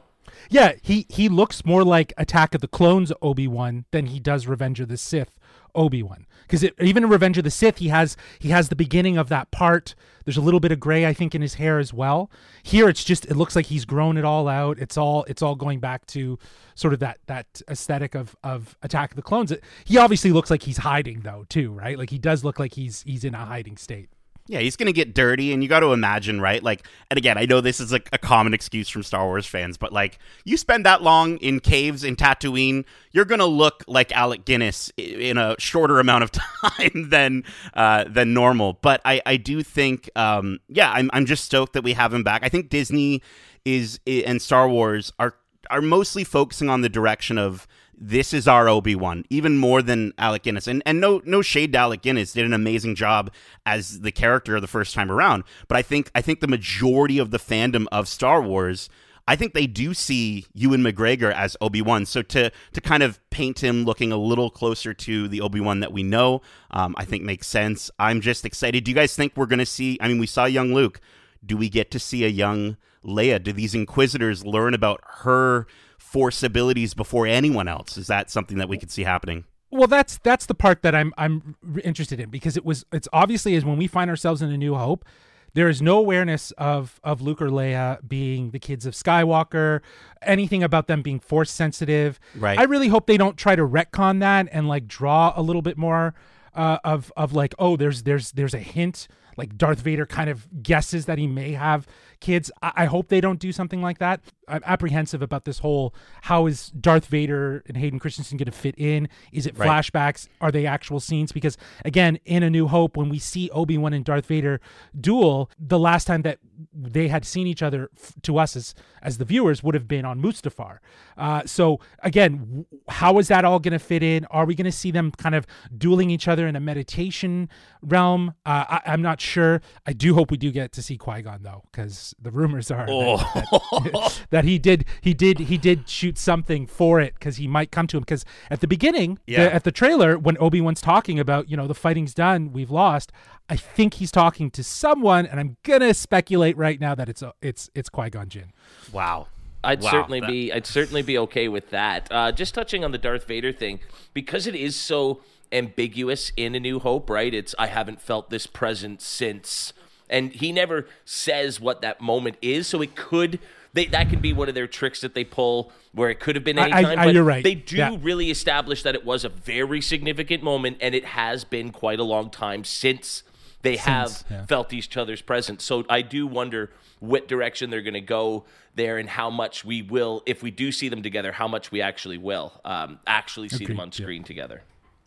Yeah, 0.49 0.75
he 0.83 1.07
he 1.09 1.29
looks 1.29 1.65
more 1.65 1.85
like 1.85 2.13
Attack 2.17 2.55
of 2.55 2.61
the 2.61 2.69
Clones 2.69 3.13
Obi 3.21 3.47
Wan 3.47 3.85
than 3.91 4.07
he 4.07 4.21
does 4.21 4.47
Revenge 4.47 4.81
of 4.81 4.89
the 4.89 4.97
Sith 4.97 5.39
Obi 5.75 6.03
Wan. 6.03 6.27
Because 6.43 6.65
even 6.81 7.05
in 7.05 7.09
Revenge 7.09 7.39
of 7.39 7.45
the 7.45 7.51
Sith, 7.51 7.79
he 7.79 7.89
has 7.89 8.17
he 8.39 8.51
has 8.51 8.69
the 8.69 8.77
beginning 8.77 9.17
of 9.17 9.29
that 9.31 9.51
part. 9.51 9.95
There's 10.25 10.37
a 10.37 10.43
little 10.43 10.61
bit 10.61 10.71
of 10.71 10.79
gray, 10.79 11.07
I 11.07 11.13
think, 11.13 11.35
in 11.35 11.43
his 11.43 11.55
hair 11.55 11.79
as 11.79 11.93
well. 11.93 12.31
Here, 12.63 12.89
it's 12.89 13.05
just 13.05 13.25
it 13.27 13.37
looks 13.37 13.57
like 13.57 13.67
he's 13.67 13.85
grown 13.85 14.17
it 14.17 14.25
all 14.25 14.49
out. 14.49 14.79
It's 14.79 14.97
all 14.97 15.25
it's 15.25 15.41
all 15.41 15.55
going 15.55 15.81
back 15.81 16.07
to 16.09 16.39
sort 16.75 16.93
of 16.95 17.01
that 17.01 17.19
that 17.27 17.63
aesthetic 17.69 18.15
of 18.15 18.37
of 18.45 18.77
Attack 18.83 19.13
of 19.13 19.17
the 19.17 19.23
Clones. 19.23 19.53
He 19.85 19.97
obviously 19.97 20.31
looks 20.31 20.51
like 20.51 20.65
he's 20.65 20.79
hiding 20.79 21.21
though, 21.21 21.45
too, 21.49 21.73
right? 21.73 21.99
Like 21.99 22.11
he 22.11 22.19
does 22.19 22.45
look 22.45 22.59
like 22.59 22.75
he's 22.75 23.03
he's 23.03 23.25
in 23.25 23.35
a 23.35 23.45
hiding 23.45 23.77
state. 23.77 24.11
Yeah, 24.53 24.61
he's 24.61 24.77
going 24.77 24.87
to 24.87 24.93
get 24.93 25.15
dirty, 25.15 25.51
and 25.55 25.63
you 25.63 25.69
got 25.71 25.81
to 25.81 25.95
imagine, 25.95 26.39
right? 26.39 26.63
Like, 26.63 26.87
and 27.11 27.17
again, 27.17 27.39
I 27.39 27.47
know 27.47 27.63
this 27.63 27.81
is 27.81 27.91
like 27.91 28.11
a 28.13 28.19
common 28.19 28.53
excuse 28.53 28.87
from 28.87 29.03
Star 29.03 29.25
Wars 29.25 29.47
fans, 29.47 29.79
but 29.79 29.95
like, 29.95 30.19
you 30.45 30.59
spend 30.59 30.85
that 30.85 31.03
long 31.03 31.39
in 31.39 31.59
caves 31.59 32.05
in 32.05 32.17
Tatooine, 32.17 32.85
you're 33.13 33.25
going 33.25 33.39
to 33.39 33.47
look 33.47 33.83
like 33.89 34.13
Alec 34.13 34.45
Guinness 34.45 34.93
in 34.99 35.39
a 35.39 35.57
shorter 35.59 36.01
amount 36.01 36.25
of 36.25 36.33
time 36.67 37.09
than 37.09 37.45
uh, 37.73 38.05
than 38.07 38.35
normal. 38.35 38.75
But 38.75 39.01
I, 39.07 39.23
I 39.25 39.39
do 39.39 39.63
think, 39.63 40.11
um, 40.17 40.59
yeah, 40.69 40.93
I'm 40.93 41.09
I'm 41.15 41.25
just 41.25 41.47
stoked 41.47 41.73
that 41.73 41.83
we 41.83 41.95
have 41.95 42.13
him 42.13 42.23
back. 42.23 42.45
I 42.45 42.51
think 42.51 42.69
Disney 42.69 43.23
is 43.65 44.01
and 44.07 44.43
Star 44.43 44.69
Wars 44.69 45.15
are 45.19 45.35
are 45.71 45.81
mostly 45.81 46.25
focusing 46.25 46.69
on 46.69 46.83
the 46.83 46.91
direction 46.91 47.39
of 47.39 47.67
this 48.03 48.35
is 48.35 48.49
our 48.49 48.69
Obi 48.69 48.97
Wan, 48.97 49.25
even 49.31 49.57
more 49.57 49.81
than 49.81 50.13
Alec 50.19 50.43
Guinness. 50.43 50.67
And 50.67 50.83
and 50.85 51.01
no 51.01 51.23
no 51.25 51.41
shade 51.41 51.73
to 51.73 51.79
Alec 51.79 52.03
Guinness, 52.03 52.33
did 52.33 52.45
an 52.45 52.53
amazing 52.53 52.97
job 52.97 53.31
as 53.65 54.01
the 54.01 54.11
character 54.11 54.59
the 54.59 54.67
first 54.67 54.93
time 54.93 55.11
around. 55.11 55.45
But 55.69 55.79
I 55.79 55.83
think 55.83 56.11
I 56.15 56.21
think 56.21 56.41
the 56.41 56.49
majority 56.49 57.19
of 57.19 57.31
the 57.31 57.39
fandom 57.39 57.87
of 57.93 58.09
Star 58.09 58.43
Wars. 58.43 58.89
I 59.29 59.37
think 59.37 59.55
they 59.55 59.69
do 59.69 59.95
see 59.95 60.47
Ewan 60.53 60.83
McGregor 60.83 61.33
as 61.33 61.57
Obi 61.61 61.81
Wan. 61.81 62.05
So 62.05 62.23
to 62.23 62.51
to 62.73 62.81
kind 62.81 63.05
of 63.05 63.21
paint 63.31 63.63
him 63.63 63.85
looking 63.85 64.11
a 64.11 64.17
little 64.17 64.51
closer 64.51 64.93
to 64.93 65.29
the 65.29 65.41
Obi 65.41 65.61
Wan 65.61 65.79
that 65.79 65.93
we 65.93 66.03
know, 66.03 66.43
um, 66.73 66.97
I 66.99 67.05
think 67.05 67.23
makes 67.23 67.47
sense. 67.47 67.89
I'm 68.01 68.21
just 68.21 68.45
excited. 68.45 68.83
Do 68.83 68.91
you 68.91 68.97
guys 68.97 69.15
think 69.15 69.35
we're 69.37 69.47
to 69.47 69.67
see? 69.67 69.97
I 70.01 70.09
mean, 70.09 70.19
we 70.19 70.27
saw 70.27 70.45
young 70.47 70.75
Luke. 70.75 71.01
Do 71.47 71.57
we 71.57 71.69
get 71.69 71.93
to 71.93 72.01
see 72.01 72.25
a 72.25 72.29
young 72.29 72.77
Leia? 73.05 73.41
Do 73.41 73.53
these 73.53 73.77
Inquisitors 73.77 74.45
learn 74.45 74.75
about 74.75 75.01
her 75.05 75.69
force 76.13 76.43
abilities 76.43 76.93
before 76.93 77.27
anyone 77.27 77.67
else? 77.67 77.97
Is 77.97 78.07
that 78.09 78.31
something 78.31 78.59
that 78.59 78.69
we 78.69 78.77
could 78.77 78.91
see 78.91 79.05
happening? 79.05 79.45
Well, 79.71 79.89
that's 79.89 80.19
that's 80.19 80.45
the 80.45 80.55
part 80.55 80.83
that 80.83 80.95
I'm 80.95 81.15
I'm 81.17 81.57
interested 81.83 82.21
in 82.21 82.29
because 82.29 82.59
it 82.59 82.65
was 82.65 82.85
it's 82.93 83.09
obviously 83.13 83.55
is 83.55 83.65
when 83.65 83.79
we 83.79 83.87
find 83.87 84.11
ourselves 84.11 84.43
in 84.43 84.53
a 84.53 84.59
New 84.59 84.75
Hope, 84.75 85.07
there 85.55 85.71
is 85.71 85.81
no 85.81 85.97
awareness 85.97 86.51
of 86.53 87.01
of 87.03 87.23
Luke 87.23 87.41
or 87.41 87.49
Leia 87.49 88.07
being 88.07 88.51
the 88.51 88.59
kids 88.59 88.85
of 88.85 88.93
Skywalker, 88.93 89.81
anything 90.21 90.63
about 90.63 90.89
them 90.89 91.01
being 91.01 91.19
force 91.19 91.51
sensitive. 91.51 92.21
Right. 92.37 92.59
I 92.59 92.65
really 92.65 92.89
hope 92.89 93.07
they 93.07 93.17
don't 93.17 93.39
try 93.39 93.57
to 93.57 93.67
retcon 93.67 94.21
that 94.21 94.49
and 94.53 94.69
like 94.69 94.87
draw 94.87 95.33
a 95.35 95.41
little 95.41 95.63
bit 95.63 95.79
more 95.79 96.15
uh, 96.55 96.77
of 96.85 97.11
of 97.17 97.33
like 97.33 97.55
oh 97.59 97.77
there's 97.77 98.03
there's 98.03 98.33
there's 98.33 98.53
a 98.53 98.59
hint 98.59 99.09
like 99.39 99.57
Darth 99.57 99.81
Vader 99.81 100.05
kind 100.05 100.29
of 100.29 100.47
guesses 100.63 101.07
that 101.07 101.17
he 101.17 101.27
may 101.27 101.53
have 101.53 101.87
kids. 102.23 102.51
I, 102.63 102.73
I 102.77 102.85
hope 102.87 103.09
they 103.09 103.21
don't 103.21 103.39
do 103.39 103.53
something 103.53 103.83
like 103.83 103.99
that. 103.99 104.21
I'm 104.49 104.63
apprehensive 104.67 105.23
about 105.23 105.45
this 105.45 105.59
whole 105.61 105.95
how 106.23 106.47
is 106.47 106.69
Darth 106.71 107.07
Vader 107.07 107.63
and 107.67 107.77
Hayden 107.77 107.99
Christensen 107.99 108.37
going 108.39 108.47
to 108.47 108.53
fit 108.53 108.75
in? 108.79 109.09
Is 109.33 109.47
it 109.47 109.57
Right. 109.59 109.69
flashbacks? 109.69 110.29
Are 110.41 110.51
they 110.51 110.67
actual 110.67 111.01
scenes? 111.01 111.33
Because 111.33 111.57
again, 111.85 112.19
in 112.25 112.43
A 112.43 112.51
New 112.51 112.67
Hope, 112.69 112.97
when 112.97 113.09
we 113.09 113.19
see 113.19 113.49
Obi 113.51 113.77
Wan 113.79 113.93
and 113.93 114.05
Darth 114.05 114.27
Vader 114.27 114.61
duel, 114.99 115.51
the 115.59 115.79
last 115.79 116.07
time 116.07 116.23
that 116.23 116.39
they 116.75 117.09
had 117.09 117.25
seen 117.25 117.47
each 117.47 117.63
other 117.63 117.91
f- 117.97 118.15
to 118.23 118.39
us 118.39 118.57
as 118.57 118.75
as 119.01 119.19
the 119.19 119.25
viewers 119.25 119.63
would 119.65 119.75
have 119.75 119.89
been 119.89 120.05
on 120.05 120.21
Mustafar. 120.23 120.79
Uh, 121.17 121.43
so 121.45 121.81
again, 122.05 122.39
w- 122.39 122.65
how 122.89 123.19
is 123.19 123.29
that 123.29 123.45
all 123.45 123.59
going 123.59 123.73
to 123.73 123.79
fit 123.79 124.03
in? 124.03 124.25
Are 124.27 124.45
we 124.45 124.55
going 124.55 124.65
to 124.65 124.71
see 124.73 124.91
them 124.93 125.11
kind 125.13 125.35
of 125.35 125.45
dueling 125.77 126.09
each 126.11 126.29
other 126.29 126.47
in 126.47 126.55
a 126.57 126.61
meditation 126.61 127.49
realm? 127.81 128.35
Uh, 128.47 128.65
I, 128.69 128.81
I'm 128.87 129.03
not 129.03 129.21
sure. 129.21 129.61
I 129.87 129.93
do 129.93 130.15
hope 130.15 130.31
we 130.31 130.37
do 130.37 130.51
get 130.53 130.73
to 130.73 130.83
see 130.83 130.97
Qui 130.97 131.23
Gon 131.23 131.43
though, 131.43 131.63
because 131.73 132.12
the 132.21 132.31
rumors 132.31 132.71
are 132.71 132.87
that, 132.87 133.49
that, 133.93 134.23
that 134.31 134.45
he 134.45 134.59
did 134.59 134.85
he 135.01 135.15
did 135.15 135.39
he 135.39 135.59
did 135.59 135.89
shoot 135.89 136.19
something 136.19 136.67
for 136.67 137.01
it 137.01 137.15
because 137.15 137.37
he 137.37 137.47
might 137.47 137.71
come 137.71 137.87
to 137.89 137.97
him. 137.97 138.03
Because 138.03 138.25
at 138.51 138.61
the 138.61 138.67
beginning, 138.69 139.19
the- 139.27 139.33
Yeah. 139.33 139.41
at 139.45 139.65
the 139.65 139.73
trailer, 139.73 140.19
when 140.19 140.37
Obi 140.39 140.61
Wan's 140.61 140.81
talking 140.81 141.19
about 141.21 141.49
you 141.51 141.57
know 141.57 141.67
the 141.67 141.75
fighting's 141.75 142.15
done, 142.15 142.53
we've 142.53 142.71
lost. 142.71 143.13
I 143.49 143.57
think 143.57 143.95
he's 143.95 144.11
talking 144.11 144.51
to 144.53 144.63
someone, 144.65 145.27
and 145.27 145.39
I'm 145.41 145.57
gonna 145.63 145.95
speculate 145.95 146.57
right 146.57 146.81
now 146.81 146.95
that 146.95 147.09
it's 147.09 147.23
a, 147.23 147.33
it's 147.43 147.71
it's 147.75 147.89
Qui 147.89 148.11
Gon 148.11 148.29
Jinn. 148.29 148.53
Wow. 148.93 149.29
I'd 149.65 149.81
Wow, 149.83 149.91
certainly 149.93 150.21
that- 150.21 150.29
be 150.29 150.53
I'd 150.53 150.67
certainly 150.67 151.03
be 151.03 151.17
okay 151.19 151.49
with 151.49 151.71
that. 151.71 152.09
Uh, 152.11 152.33
just 152.33 152.55
touching 152.55 152.85
on 152.85 152.91
the 152.93 152.99
Darth 152.99 153.27
Vader 153.27 153.53
thing 153.53 153.79
because 154.13 154.47
it 154.47 154.55
is 154.57 154.75
so 154.75 155.21
ambiguous 155.53 156.33
in 156.37 156.55
A 156.55 156.61
New 156.61 156.79
Hope, 156.81 157.09
right? 157.11 157.33
It's 157.33 157.55
I 157.59 157.67
haven't 157.67 158.01
felt 158.01 158.31
this 158.31 158.47
presence 158.47 159.05
since, 159.05 159.73
and 160.13 160.33
he 160.33 160.53
never 160.53 160.87
says 161.05 161.61
what 161.61 161.81
that 161.83 162.01
moment 162.01 162.37
is, 162.41 162.67
so 162.69 162.81
it 162.83 162.95
could. 162.95 163.41
They, 163.75 163.87
that 163.87 164.11
can 164.11 164.21
be 164.21 164.35
one 164.35 164.49
of 164.51 164.55
their 164.55 164.67
tricks 164.67 165.01
that 165.01 165.15
they 165.15 165.25
pull, 165.25 165.73
where 165.93 166.11
it 166.11 166.21
could 166.21 166.37
have 166.37 166.45
been 166.45 166.59
any 166.59 166.71
time. 166.71 166.97
But 166.97 167.15
you're 167.15 167.25
right. 167.25 167.43
They 167.43 167.55
do 167.55 167.77
Yeah. 167.77 167.97
really 168.03 168.31
establish 168.31 168.83
that 168.83 168.95
it 168.95 169.05
was 169.05 169.25
a 169.25 169.31
very 169.31 169.81
significant 169.81 170.43
moment, 170.43 170.77
and 170.81 170.95
it 170.95 171.07
has 171.07 171.45
been 171.45 171.73
quite 171.73 171.99
a 171.99 172.05
long 172.05 172.29
time 172.31 172.65
since 172.65 173.23
they 173.63 173.77
have 173.77 174.25
yeah. 174.31 174.45
felt 174.47 174.73
each 174.75 174.95
other's 174.97 175.23
presence. 175.23 175.65
So 175.65 175.85
I 175.89 176.03
do 176.03 176.27
wonder 176.27 176.71
what 177.01 177.27
direction 177.29 177.71
they're 177.71 177.81
going 177.81 177.95
to 177.95 178.01
go 178.01 178.45
there 178.75 178.99
and 178.99 179.09
how 179.09 179.31
much 179.31 179.65
we 179.65 179.81
will, 179.83 180.23
if 180.27 180.43
we 180.43 180.51
do 180.51 180.71
see 180.73 180.89
them 180.89 181.03
together, 181.03 181.33
how 181.33 181.49
much 181.49 181.73
we 181.73 181.81
actually 181.81 182.19
will 182.19 182.53
um, 182.65 182.99
actually 183.07 183.49
see 183.49 183.65
them 183.65 183.77
Agreed, 183.77 183.81
on 183.81 183.89
yeah. 183.89 184.05
screen 184.05 184.25
together. 184.25 184.63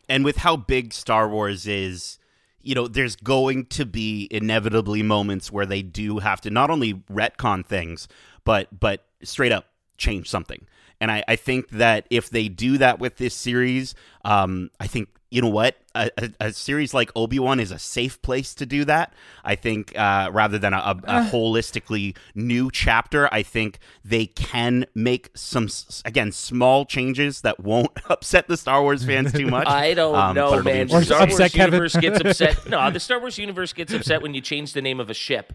and 0.10 0.26
with 0.26 0.38
how 0.38 0.56
big 0.56 0.92
Star 0.94 1.30
Wars 1.30 1.68
is, 1.68 2.18
you 2.66 2.74
know, 2.74 2.88
there's 2.88 3.16
going 3.16 3.68
to 3.68 3.86
be 3.86 4.28
inevitably 4.32 5.04
moments 5.04 5.52
where 5.52 5.68
they 5.68 5.84
do 5.84 6.18
have 6.18 6.42
to 6.42 6.50
not 6.50 6.72
only 6.72 6.96
retcon 7.12 7.66
things, 7.66 8.08
but 8.44 8.68
but 8.78 9.06
straight 9.24 9.52
up 9.52 9.68
change 9.98 10.30
something. 10.30 10.66
And 11.00 11.12
I, 11.12 11.24
I 11.28 11.36
think 11.36 11.70
that 11.70 12.08
if 12.10 12.30
they 12.30 12.48
do 12.48 12.78
that 12.80 13.00
with 13.00 13.18
this 13.18 13.36
series, 13.36 13.94
um, 14.24 14.72
I 14.80 14.88
think 14.88 15.10
you 15.36 15.42
know 15.42 15.50
what 15.50 15.76
a, 15.94 16.10
a, 16.18 16.30
a 16.40 16.54
series 16.54 16.94
like 16.94 17.12
Obi 17.14 17.40
Wan 17.40 17.60
is 17.60 17.70
a 17.72 17.78
safe 17.80 18.22
place 18.22 18.54
to 18.56 18.66
do 18.66 18.86
that. 18.86 19.14
I 19.44 19.56
think 19.56 19.92
uh, 19.98 20.30
rather 20.32 20.58
than 20.58 20.74
a, 20.74 20.78
a, 20.78 20.92
a 21.04 21.22
holistically 21.30 22.16
new 22.36 22.72
chapter, 22.72 23.28
I 23.34 23.44
think 23.44 23.80
they 24.04 24.28
can 24.28 24.86
make 24.96 25.30
some 25.36 25.68
again 26.06 26.32
small 26.32 26.86
changes 26.86 27.42
that 27.42 27.60
won't 27.60 27.92
upset 28.10 28.48
the 28.48 28.56
Star 28.56 28.82
Wars 28.82 29.04
fans 29.04 29.34
too 29.34 29.48
much. 29.48 29.68
I 29.68 29.94
don't 29.94 30.16
Um, 30.16 30.36
know, 30.36 30.62
man. 30.64 30.78
interesting. 30.84 31.00
The 31.00 31.06
Star 31.06 31.24
upset 31.24 31.40
Wars 31.40 31.52
Kevin. 31.52 31.74
universe 31.74 31.96
gets 31.98 32.20
upset. 32.26 32.70
No, 32.70 32.90
the 32.92 33.00
Star 33.02 33.20
Wars 33.20 33.38
universe 33.38 33.74
gets 33.74 33.92
upset 33.94 34.22
when 34.22 34.34
you 34.34 34.40
change 34.42 34.72
the 34.74 34.82
name 34.82 35.00
of 35.02 35.10
a 35.10 35.14
ship. 35.14 35.54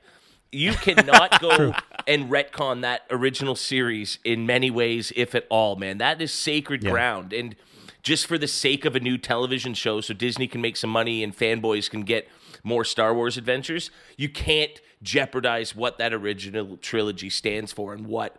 You 0.52 0.72
cannot 0.87 1.40
go 1.40 1.72
and 2.06 2.28
retcon 2.28 2.82
that 2.82 3.02
original 3.10 3.54
series 3.56 4.18
in 4.25 4.44
many 4.46 4.70
ways, 4.70 5.10
if 5.16 5.34
at 5.34 5.46
all, 5.49 5.76
man. 5.76 5.99
That 5.99 6.20
is 6.20 6.32
sacred 6.32 6.82
ground. 6.82 7.32
And 7.32 7.56
just 8.02 8.26
for 8.26 8.38
the 8.38 8.49
sake 8.49 8.85
of 8.85 8.97
a 8.97 9.00
new 9.00 9.19
television 9.19 9.75
show, 9.75 10.00
so 10.00 10.14
Disney 10.14 10.47
can 10.47 10.61
make 10.61 10.76
some 10.76 10.90
money 10.90 11.23
and 11.23 11.37
fanboys 11.37 11.90
can 11.90 12.02
get 12.02 12.28
more 12.62 12.85
Star 12.85 13.14
Wars 13.14 13.37
adventures, 13.37 13.90
you 14.16 14.28
can't 14.28 14.80
jeopardize 15.02 15.75
what 15.75 15.99
that 15.99 16.12
original 16.12 16.76
trilogy 16.76 17.30
stands 17.30 17.73
for 17.73 17.95
and 17.95 18.07
what 18.07 18.37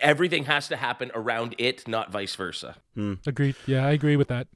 everything 0.00 0.44
has 0.44 0.68
to 0.68 0.76
happen 0.76 1.10
around 1.14 1.54
it, 1.58 1.86
not 1.88 2.10
vice 2.10 2.34
versa. 2.34 2.76
Agreed. 3.26 3.56
Yeah, 3.66 3.86
I 3.86 3.90
agree 3.90 4.16
with 4.16 4.28
that. 4.28 4.48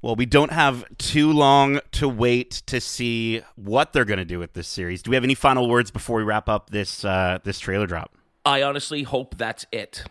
Well, 0.00 0.16
we 0.16 0.26
don't 0.26 0.50
have 0.50 0.84
too 0.98 1.32
long 1.32 1.80
to 1.92 2.08
wait 2.08 2.62
to 2.66 2.80
see 2.80 3.42
what 3.54 3.92
they're 3.92 4.04
going 4.04 4.18
to 4.18 4.24
do 4.24 4.40
with 4.40 4.52
this 4.52 4.66
series. 4.66 5.00
Do 5.00 5.10
we 5.10 5.16
have 5.16 5.22
any 5.22 5.36
final 5.36 5.68
words 5.68 5.92
before 5.92 6.16
we 6.16 6.24
wrap 6.24 6.48
up 6.48 6.70
this 6.70 7.04
uh, 7.04 7.38
this 7.44 7.60
trailer 7.60 7.86
drop? 7.86 8.12
I 8.44 8.62
honestly 8.62 9.04
hope 9.04 9.36
that's 9.38 9.64
it. 9.70 10.02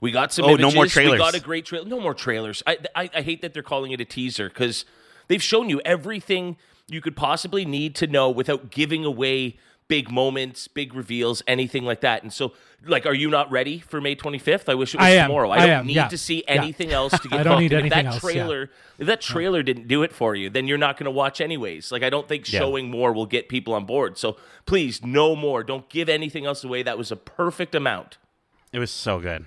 We 0.00 0.10
got 0.12 0.32
some 0.32 0.46
Oh, 0.46 0.54
no 0.56 0.70
images. 0.70 0.96
more 0.96 1.04
We 1.12 1.18
got 1.18 1.34
a 1.34 1.40
great 1.40 1.66
trailer. 1.66 1.86
No 1.86 2.00
more 2.00 2.14
trailers. 2.14 2.62
I, 2.66 2.78
I 2.94 3.10
I 3.14 3.22
hate 3.22 3.42
that 3.42 3.52
they're 3.52 3.62
calling 3.62 3.92
it 3.92 4.00
a 4.00 4.04
teaser 4.04 4.48
because 4.48 4.84
they've 5.28 5.42
shown 5.42 5.68
you 5.68 5.80
everything 5.84 6.56
you 6.88 7.00
could 7.00 7.16
possibly 7.16 7.64
need 7.64 7.94
to 7.96 8.06
know 8.06 8.30
without 8.30 8.70
giving 8.70 9.04
away 9.04 9.58
big 9.88 10.10
moments, 10.10 10.68
big 10.68 10.94
reveals, 10.94 11.42
anything 11.48 11.84
like 11.84 12.00
that. 12.00 12.22
And 12.22 12.32
so, 12.32 12.52
like, 12.86 13.06
are 13.06 13.14
you 13.14 13.28
not 13.28 13.50
ready 13.50 13.80
for 13.80 14.00
May 14.00 14.14
25th? 14.14 14.68
I 14.68 14.74
wish 14.74 14.94
it 14.94 14.98
was 14.98 15.04
I 15.06 15.16
tomorrow. 15.22 15.50
I 15.50 15.56
I 15.56 15.58
don't 15.66 15.70
am, 15.80 15.86
need 15.88 15.96
yeah. 15.96 16.06
to 16.08 16.16
see 16.18 16.44
Yeah. 16.46 16.54
anything 16.62 16.92
else 16.92 17.12
to 17.18 17.28
get 17.28 17.40
I 17.40 17.42
don't 17.42 17.54
hooked. 17.54 17.60
need 17.62 17.72
And 17.72 17.86
if 17.88 17.92
anything 17.92 18.04
that 18.06 18.14
else, 18.14 18.24
yeah. 18.24 18.30
trailer, 18.44 18.70
if 18.98 19.06
that 19.08 19.20
trailer 19.20 19.62
didn't 19.64 19.88
do 19.88 20.04
it 20.04 20.12
for 20.12 20.36
you, 20.36 20.48
then 20.48 20.68
you're 20.68 20.78
not 20.78 20.96
going 20.96 21.06
to 21.06 21.10
watch 21.10 21.40
anyways. 21.40 21.90
Like, 21.90 22.04
I 22.04 22.08
don't 22.10 22.28
think 22.28 22.50
Yeah. 22.52 22.60
showing 22.60 22.88
more 22.88 23.12
will 23.12 23.26
get 23.26 23.48
people 23.48 23.74
on 23.74 23.84
board. 23.84 24.16
So 24.16 24.36
please, 24.64 25.04
no 25.04 25.34
more. 25.34 25.64
Don't 25.64 25.88
give 25.88 26.08
anything 26.08 26.46
else 26.46 26.62
away. 26.62 26.84
That 26.84 26.96
was 26.96 27.10
a 27.10 27.16
perfect 27.16 27.74
amount. 27.74 28.18
It 28.72 28.78
was 28.78 28.92
so 28.92 29.18
good. 29.18 29.44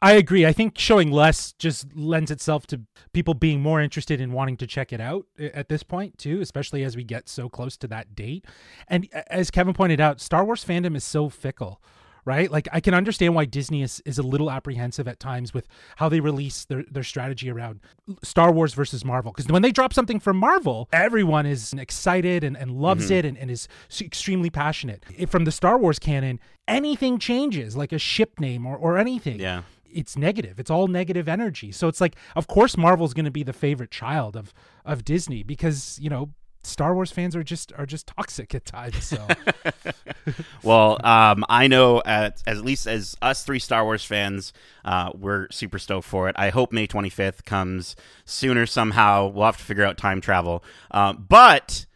I 0.00 0.12
agree. 0.12 0.46
I 0.46 0.52
think 0.52 0.78
showing 0.78 1.10
less 1.10 1.52
just 1.54 1.96
lends 1.96 2.30
itself 2.30 2.66
to 2.68 2.82
people 3.12 3.34
being 3.34 3.60
more 3.60 3.80
interested 3.80 4.20
in 4.20 4.32
wanting 4.32 4.56
to 4.58 4.66
check 4.66 4.92
it 4.92 5.00
out 5.00 5.26
at 5.38 5.68
this 5.68 5.82
point 5.82 6.18
too, 6.18 6.40
especially 6.40 6.84
as 6.84 6.96
we 6.96 7.02
get 7.02 7.28
so 7.28 7.48
close 7.48 7.76
to 7.78 7.88
that 7.88 8.14
date. 8.14 8.44
And 8.86 9.08
as 9.28 9.50
Kevin 9.50 9.74
pointed 9.74 10.00
out, 10.00 10.20
Star 10.20 10.44
Wars 10.44 10.64
fandom 10.64 10.94
is 10.94 11.02
so 11.02 11.28
fickle, 11.28 11.82
right? 12.24 12.48
Like 12.48 12.68
I 12.72 12.78
can 12.78 12.94
understand 12.94 13.34
why 13.34 13.44
Disney 13.44 13.82
is, 13.82 14.00
is 14.06 14.18
a 14.18 14.22
little 14.22 14.52
apprehensive 14.52 15.08
at 15.08 15.18
times 15.18 15.52
with 15.52 15.66
how 15.96 16.08
they 16.08 16.20
release 16.20 16.64
their, 16.64 16.84
their 16.88 17.02
strategy 17.02 17.50
around 17.50 17.80
Star 18.22 18.52
Wars 18.52 18.74
versus 18.74 19.04
Marvel. 19.04 19.32
Because 19.32 19.50
when 19.50 19.62
they 19.62 19.72
drop 19.72 19.92
something 19.92 20.20
from 20.20 20.36
Marvel, 20.36 20.88
everyone 20.92 21.44
is 21.44 21.72
excited 21.72 22.44
and, 22.44 22.56
and 22.56 22.70
loves 22.70 23.06
mm-hmm. 23.06 23.14
it 23.14 23.24
and, 23.24 23.36
and 23.36 23.50
is 23.50 23.66
extremely 24.00 24.50
passionate. 24.50 25.04
If 25.16 25.28
from 25.28 25.44
the 25.44 25.52
Star 25.52 25.76
Wars 25.76 25.98
canon, 25.98 26.38
anything 26.68 27.18
changes, 27.18 27.76
like 27.76 27.92
a 27.92 27.98
ship 27.98 28.38
name 28.38 28.64
or, 28.64 28.76
or 28.76 28.96
anything 28.96 29.40
Yeah. 29.40 29.62
It's 29.92 30.16
negative. 30.16 30.58
It's 30.58 30.70
all 30.70 30.86
negative 30.88 31.28
energy. 31.28 31.72
So 31.72 31.88
it's 31.88 32.00
like, 32.00 32.16
of 32.36 32.46
course, 32.46 32.76
Marvel's 32.76 33.14
going 33.14 33.24
to 33.24 33.30
be 33.30 33.42
the 33.42 33.52
favorite 33.52 33.90
child 33.90 34.36
of 34.36 34.52
of 34.84 35.04
Disney 35.04 35.42
because 35.42 35.98
you 36.00 36.10
know 36.10 36.30
Star 36.62 36.94
Wars 36.94 37.10
fans 37.10 37.34
are 37.36 37.42
just 37.42 37.72
are 37.76 37.86
just 37.86 38.06
toxic 38.06 38.54
at 38.54 38.64
times. 38.64 39.04
So 39.04 39.26
Well, 40.62 40.98
um, 41.04 41.44
I 41.48 41.66
know 41.66 42.02
at, 42.04 42.42
at 42.46 42.58
least 42.58 42.86
as 42.86 43.16
us 43.22 43.44
three 43.44 43.58
Star 43.58 43.84
Wars 43.84 44.04
fans, 44.04 44.52
uh, 44.84 45.10
we're 45.14 45.48
super 45.50 45.78
stoked 45.78 46.06
for 46.06 46.28
it. 46.28 46.36
I 46.38 46.50
hope 46.50 46.72
May 46.72 46.86
25th 46.86 47.44
comes 47.44 47.96
sooner 48.24 48.66
somehow. 48.66 49.28
We'll 49.28 49.46
have 49.46 49.56
to 49.58 49.64
figure 49.64 49.84
out 49.84 49.96
time 49.96 50.20
travel. 50.20 50.62
Um, 50.90 51.26
but 51.28 51.86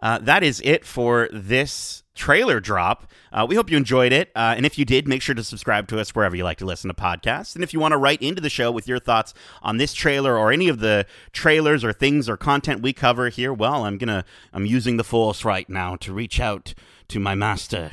uh, 0.00 0.18
that 0.18 0.42
is 0.42 0.60
it 0.64 0.84
for 0.84 1.28
this 1.32 2.02
trailer 2.20 2.60
drop. 2.60 3.10
Uh, 3.32 3.46
we 3.48 3.56
hope 3.56 3.70
you 3.70 3.78
enjoyed 3.78 4.12
it. 4.12 4.30
Uh, 4.36 4.52
and 4.54 4.66
if 4.66 4.78
you 4.78 4.84
did, 4.84 5.08
make 5.08 5.22
sure 5.22 5.34
to 5.34 5.42
subscribe 5.42 5.88
to 5.88 5.98
us 5.98 6.14
wherever 6.14 6.36
you 6.36 6.44
like 6.44 6.58
to 6.58 6.66
listen 6.66 6.88
to 6.88 6.94
podcasts. 6.94 7.54
And 7.54 7.64
if 7.64 7.72
you 7.72 7.80
want 7.80 7.92
to 7.92 7.98
write 7.98 8.20
into 8.20 8.42
the 8.42 8.50
show 8.50 8.70
with 8.70 8.86
your 8.86 8.98
thoughts 8.98 9.32
on 9.62 9.78
this 9.78 9.94
trailer 9.94 10.36
or 10.36 10.52
any 10.52 10.68
of 10.68 10.80
the 10.80 11.06
trailers 11.32 11.82
or 11.82 11.94
things 11.94 12.28
or 12.28 12.36
content 12.36 12.82
we 12.82 12.92
cover 12.92 13.30
here, 13.30 13.54
well, 13.54 13.86
I'm 13.86 13.96
gonna 13.96 14.26
I'm 14.52 14.66
using 14.66 14.98
the 14.98 15.04
force 15.04 15.46
right 15.46 15.68
now 15.68 15.96
to 15.96 16.12
reach 16.12 16.38
out 16.38 16.74
to 17.08 17.18
my 17.18 17.34
master, 17.34 17.92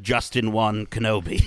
Justin 0.00 0.52
Wan 0.52 0.86
Kenobi. 0.86 1.44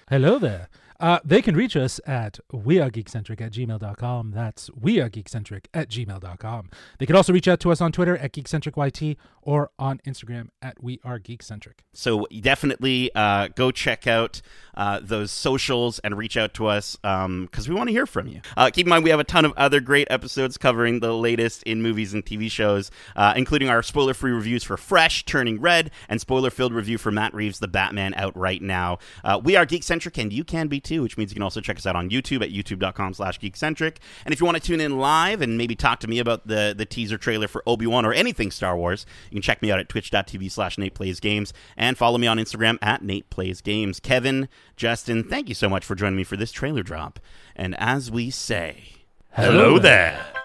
hello 0.08 0.40
there. 0.40 0.68
Uh, 1.00 1.18
they 1.24 1.42
can 1.42 1.56
reach 1.56 1.76
us 1.76 2.00
at 2.06 2.38
wearegeekcentric 2.52 3.40
at 3.40 3.52
gmail.com. 3.52 4.30
That's 4.32 4.70
wearegeekcentric 4.70 5.66
at 5.74 5.88
gmail.com. 5.88 6.70
They 6.98 7.06
can 7.06 7.16
also 7.16 7.32
reach 7.32 7.48
out 7.48 7.60
to 7.60 7.72
us 7.72 7.80
on 7.80 7.92
Twitter 7.92 8.16
at 8.16 8.32
geekcentricyt 8.32 9.16
or 9.42 9.70
on 9.78 10.00
Instagram 10.06 10.48
at 10.60 10.82
wearegeekcentric. 10.82 11.74
So 11.92 12.26
definitely 12.40 13.10
uh, 13.14 13.48
go 13.54 13.70
check 13.70 14.06
out 14.06 14.42
uh, 14.76 15.00
those 15.02 15.30
socials 15.30 15.98
and 16.00 16.18
reach 16.18 16.36
out 16.36 16.52
to 16.54 16.66
us 16.66 16.96
because 16.96 17.68
we 17.68 17.74
want 17.74 17.88
to 17.88 17.92
hear 17.92 18.06
from 18.06 18.26
you. 18.26 18.40
Uh, 18.56 18.70
keep 18.70 18.86
in 18.86 18.90
mind, 18.90 19.04
we 19.04 19.10
have 19.10 19.20
a 19.20 19.24
ton 19.24 19.44
of 19.44 19.52
other 19.56 19.80
great 19.80 20.08
episodes 20.10 20.58
covering 20.58 21.00
the 21.00 21.12
latest 21.12 21.62
in 21.62 21.80
movies 21.80 22.12
and 22.12 22.24
TV 22.24 22.50
shows, 22.50 22.90
uh, 23.14 23.32
including 23.36 23.68
our 23.68 23.82
spoiler 23.82 24.14
free 24.14 24.32
reviews 24.32 24.64
for 24.64 24.76
Fresh, 24.76 25.24
Turning 25.24 25.60
Red, 25.60 25.90
and 26.08 26.20
spoiler 26.20 26.50
filled 26.50 26.74
review 26.74 26.98
for 26.98 27.10
Matt 27.10 27.32
Reeves' 27.32 27.60
The 27.60 27.68
Batman 27.68 28.14
out 28.14 28.36
right 28.36 28.60
now. 28.60 28.98
Uh, 29.22 29.40
we 29.42 29.56
are 29.56 29.64
Geekcentric, 29.64 30.20
and 30.20 30.32
you 30.32 30.44
can 30.44 30.66
be 30.68 30.80
too, 30.86 31.02
which 31.02 31.18
means 31.18 31.30
you 31.30 31.34
can 31.34 31.42
also 31.42 31.60
check 31.60 31.76
us 31.76 31.86
out 31.86 31.96
on 31.96 32.08
YouTube 32.08 32.42
at 32.42 32.50
youtube.com 32.50 33.12
slash 33.12 33.38
geekcentric. 33.38 33.96
And 34.24 34.32
if 34.32 34.40
you 34.40 34.46
want 34.46 34.56
to 34.56 34.62
tune 34.62 34.80
in 34.80 34.98
live 34.98 35.42
and 35.42 35.58
maybe 35.58 35.74
talk 35.74 36.00
to 36.00 36.08
me 36.08 36.18
about 36.18 36.46
the, 36.46 36.74
the 36.76 36.86
teaser 36.86 37.18
trailer 37.18 37.48
for 37.48 37.62
Obi-Wan 37.66 38.06
or 38.06 38.12
anything 38.12 38.50
Star 38.50 38.76
Wars, 38.76 39.04
you 39.30 39.34
can 39.34 39.42
check 39.42 39.60
me 39.60 39.70
out 39.70 39.78
at 39.78 39.88
twitch.tv 39.88 40.50
slash 40.50 40.78
Nate 40.78 40.94
Plays 40.94 41.20
Games 41.20 41.52
and 41.76 41.98
follow 41.98 42.16
me 42.16 42.26
on 42.26 42.38
Instagram 42.38 42.78
at 42.80 43.02
Nate 43.02 43.28
Plays 43.28 43.60
Games. 43.60 44.00
Kevin, 44.00 44.48
Justin, 44.76 45.24
thank 45.24 45.48
you 45.48 45.54
so 45.54 45.68
much 45.68 45.84
for 45.84 45.94
joining 45.94 46.16
me 46.16 46.24
for 46.24 46.36
this 46.36 46.52
trailer 46.52 46.82
drop. 46.82 47.18
And 47.54 47.74
as 47.78 48.10
we 48.10 48.30
say, 48.30 48.92
hello 49.32 49.78
there. 49.78 50.35